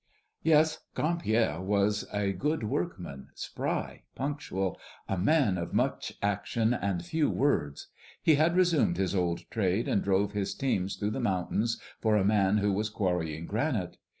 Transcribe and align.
Yes, 0.41 0.79
Grand 0.95 1.19
Pierre 1.19 1.61
was 1.61 2.07
a 2.11 2.31
good 2.33 2.63
workman, 2.63 3.27
spry, 3.35 4.01
punctual, 4.15 4.79
a 5.07 5.15
man 5.15 5.59
of 5.59 5.75
much 5.75 6.13
action 6.23 6.73
and 6.73 7.05
few 7.05 7.29
words. 7.29 7.87
He 8.19 8.33
had 8.33 8.55
resumed 8.55 8.97
his 8.97 9.13
old 9.13 9.41
trade, 9.51 9.87
and 9.87 10.01
drove 10.03 10.31
his 10.31 10.55
teams 10.55 10.95
through 10.95 11.11
the 11.11 11.19
mountains 11.19 11.79
for 11.99 12.17
a 12.17 12.25
man 12.25 12.57
who 12.57 12.73
was 12.73 12.89
quarrying 12.89 13.45
granite. 13.45 13.97